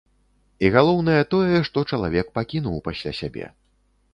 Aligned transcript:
І 0.65 0.71
галоўнае 0.75 1.17
тое, 1.33 1.59
што 1.67 1.83
чалавек 1.91 2.33
пакінуў 2.39 2.81
пасля 2.89 3.11
сябе. 3.21 3.45